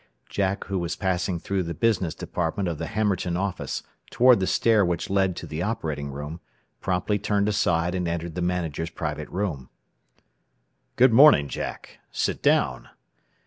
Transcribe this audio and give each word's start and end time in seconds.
Jack, 0.29 0.63
who 0.63 0.79
was 0.79 0.95
passing 0.95 1.37
through 1.39 1.61
the 1.61 1.75
business 1.75 2.15
department 2.15 2.67
of 2.67 2.79
the 2.79 2.87
Hammerton 2.87 3.37
office, 3.37 3.83
toward 4.09 4.39
the 4.39 4.47
stair 4.47 4.83
which 4.83 5.11
led 5.11 5.35
to 5.35 5.45
the 5.45 5.61
operating 5.61 6.09
room, 6.11 6.39
promptly 6.79 7.19
turned 7.19 7.47
aside 7.47 7.93
and 7.93 8.07
entered 8.07 8.33
the 8.33 8.41
manager's 8.41 8.89
private 8.89 9.29
room. 9.29 9.69
"Good 10.95 11.13
morning, 11.13 11.47
Jack. 11.47 11.99
Sit 12.11 12.41
down. 12.41 12.89